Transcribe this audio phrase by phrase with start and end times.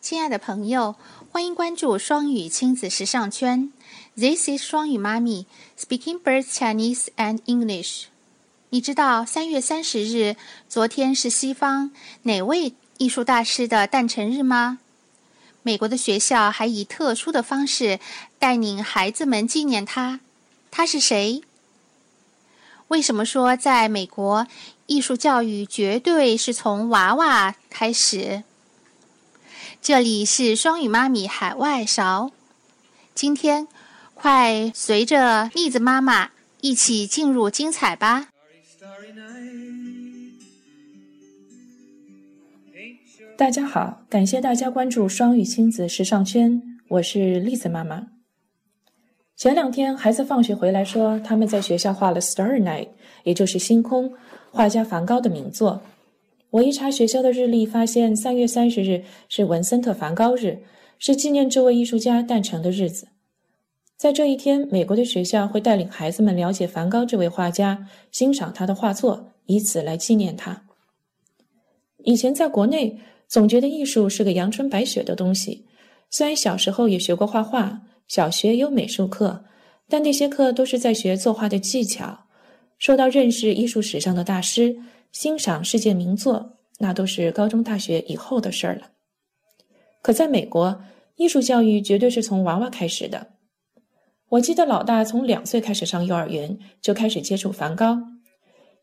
[0.00, 0.96] 亲爱的朋友，
[1.30, 3.70] 欢迎关注双语亲子时尚圈。
[4.16, 5.44] This is 双语妈咪
[5.78, 8.04] speaking both Chinese and English。
[8.70, 10.36] 你知道三月三十日，
[10.70, 11.90] 昨天是西方
[12.22, 14.78] 哪位艺术大师的诞辰日吗？
[15.62, 18.00] 美国的学校还以特殊的方式
[18.38, 20.20] 带领孩子们纪念他。
[20.70, 21.42] 他是谁？
[22.88, 24.46] 为什么说在美国
[24.86, 28.44] 艺术教育绝对是从娃娃开始？
[29.82, 32.30] 这里是双语妈咪海外勺，
[33.14, 33.66] 今天
[34.12, 38.28] 快随着栗子妈妈一起进入精彩吧！
[43.38, 48.08] 大家好，感谢大家关注双语亲子时尚圈，我是栗子妈妈。
[49.34, 52.84] 前两天孩子放学回来，说他们在学校画了《Starry Night》，
[53.24, 54.12] 也就是星空，
[54.50, 55.80] 画家梵高的名作。
[56.50, 60.58] 我一查学校的日历，发现三月三十日是文森特·梵高日，
[60.98, 63.08] 是纪念这位艺术家诞辰的日子。
[63.96, 70.64] 在这一天，美国的学校会带领孩子们了解梵高这位画家，欣赏他的画作，以此来纪念他。
[72.02, 75.66] 以前在国内，总觉得艺术是个阳春白雪的东西。
[76.08, 79.44] 虽然小时候也学过画画，小学有美术课，
[79.88, 82.24] 但那些课都是在学作画的技巧。
[82.80, 84.76] 说到认识艺术史上的大师。
[85.12, 88.92] 欣赏世界名作，那都是高中、大学以后的事儿了。
[90.02, 90.80] 可在美国，
[91.16, 93.26] 艺术教育绝对是从娃娃开始的。
[94.28, 98.00] 我记得老大从两岁开始上幼儿园，就开始接触梵高。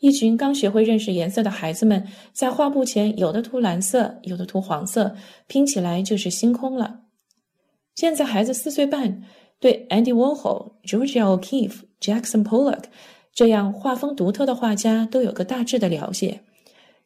[0.00, 5.14] 一群刚学会认识颜色的孩子们，在画布前，有的涂蓝色，有的涂黄色，
[5.46, 7.02] 拼起来就是星空了。
[7.94, 9.22] 现在孩子四岁半，
[9.60, 12.82] 对 Andy Warhol、Georgia O'Keeffe、Jackson Pollock。
[13.36, 16.40] 这样画风独特的画家都有个大致的了解，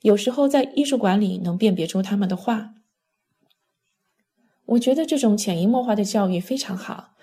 [0.02, 2.74] 有时候在艺术馆里能辨别出他们的画。
[4.66, 7.16] 我觉得这种潜移默化的教育非常好，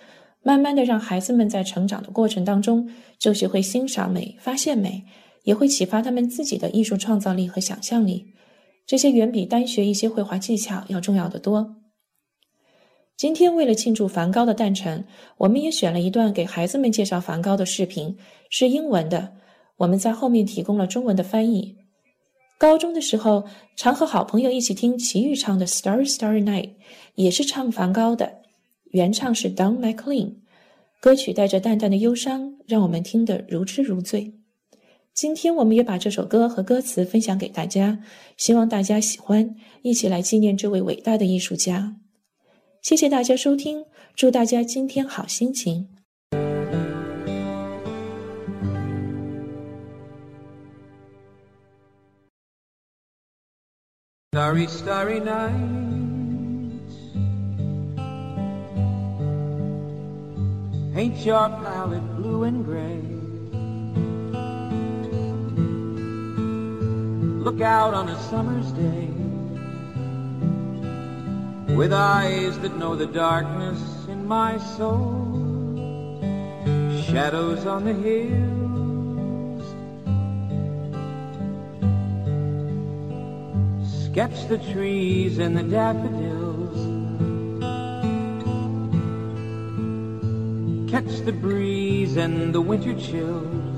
[0.44, 5.05] 慢慢的让孩子们在成长的过程当中就学会欣赏美、发现美，
[5.43, 8.33] 也会启发他们自己的艺术创造力和想象力。
[8.86, 11.77] 这些远比单学一些绘画技巧要重要的多。
[13.17, 15.04] 今天为了庆祝梵高的诞辰，
[15.38, 18.16] 我们也选了一段给孩子们介绍梵高的视频，
[18.52, 19.33] 是英文的。
[19.78, 21.76] 我们在后面提供了中文的翻译。
[22.60, 23.45] 高中的时候，
[23.76, 26.66] 常和好朋友一起听齐豫唱的《Star Starry Night》，
[27.16, 28.42] 也是唱梵高的，
[28.92, 30.36] 原唱是 Don McLean。
[31.02, 34.36] 歌曲带着淡淡的忧伤，让我们听得如痴如醉。
[35.16, 37.98] 今天我们也把这首歌和歌词分享给大家，
[38.38, 41.95] 希望大家喜欢，一起来纪念这位伟大的艺术家。
[42.82, 45.88] 谢谢大家收听，祝大家今天好心情。
[54.32, 55.87] Starry, starry night.
[60.93, 63.02] Paint your palette blue and gray.
[67.43, 69.10] Look out on a summer's day.
[71.77, 75.30] With eyes that know the darkness in my soul.
[77.04, 79.64] Shadows on the hills.
[84.05, 86.80] Sketch the trees and the daffodils.
[90.89, 93.77] Catch the breeze and the winter chills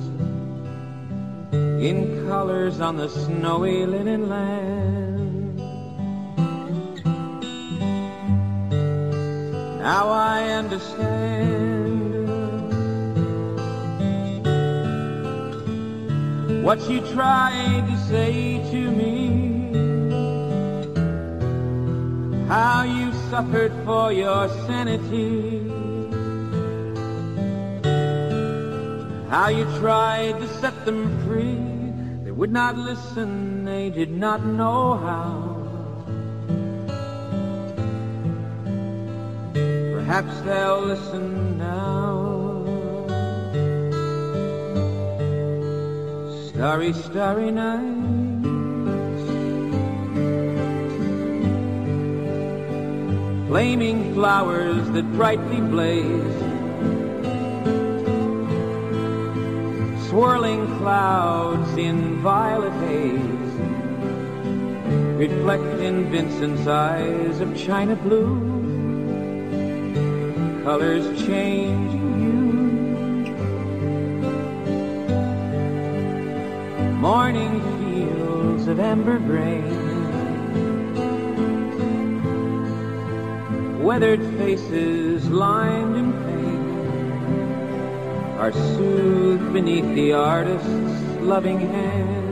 [1.84, 5.29] in colors on the snowy linen land.
[9.80, 11.80] Now I understand
[16.66, 19.72] what you tried to say to me.
[22.50, 25.60] How you suffered for your sanity.
[29.30, 31.58] How you tried to set them free.
[32.26, 35.49] They would not listen, they did not know how.
[40.10, 42.66] Perhaps they'll listen now.
[46.48, 47.86] Starry, starry nights.
[53.50, 56.40] Flaming flowers that brightly blaze.
[60.10, 63.54] Swirling clouds in violet haze.
[65.20, 68.59] Reflect in Vincent's eyes of china blue
[70.64, 73.34] colors changing hue.
[76.96, 79.64] Morning fields of amber grain,
[83.82, 86.40] weathered faces lined in pain
[88.38, 90.68] are soothed beneath the artist's
[91.22, 92.28] loving hand.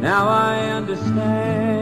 [0.00, 1.81] Now I understand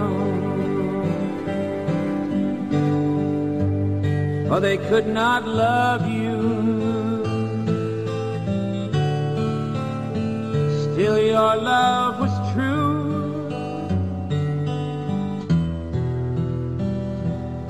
[4.51, 6.35] For they could not love you.
[10.83, 13.47] Still your love was true.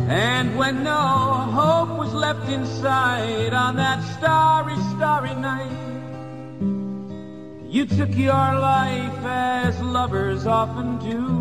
[0.09, 1.05] And when no
[1.53, 5.77] hope was left inside on that starry, starry night,
[7.69, 8.31] you took your
[8.73, 11.40] life as lovers often do.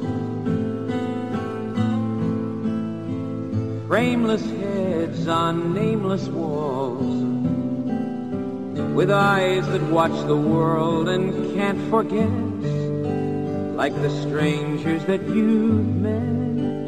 [3.91, 7.25] Frameless heads on nameless walls.
[8.95, 12.29] With eyes that watch the world and can't forget.
[13.75, 16.87] Like the strangers that you've met.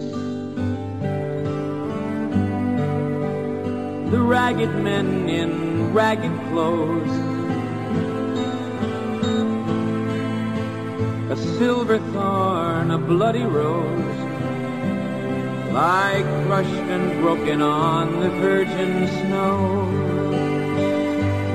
[4.10, 7.12] The ragged men in ragged clothes
[11.32, 14.23] a silver thorn, a bloody rose,
[15.74, 19.90] lie crushed and broken on the virgin snow.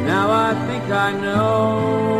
[0.07, 2.19] Now I think I know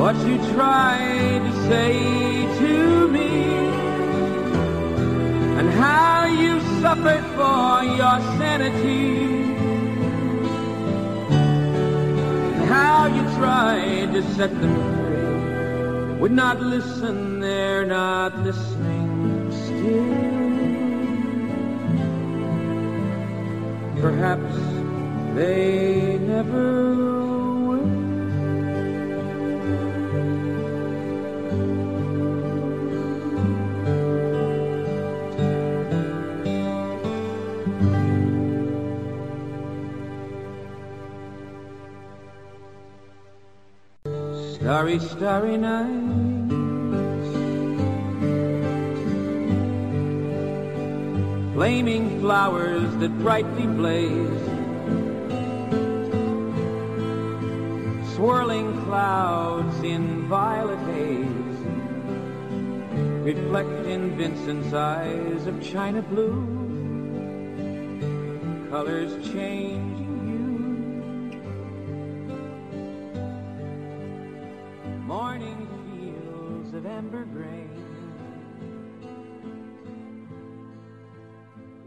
[0.00, 1.92] what you tried to say
[2.60, 3.30] to me,
[5.58, 9.32] and how you suffered for your sanity.
[12.54, 15.01] and how you tried to set them.
[16.22, 20.14] Would not listen, they're not listening still.
[24.00, 24.54] Perhaps
[25.34, 26.41] they never
[44.62, 46.48] Starry, starry night.
[51.52, 54.44] Flaming flowers that brightly blaze.
[58.14, 61.58] Swirling clouds in violet haze.
[63.24, 66.46] Reflect in Vincent's eyes of china blue.
[68.70, 70.01] Colors changing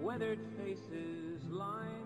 [0.01, 2.04] Weathered faces lined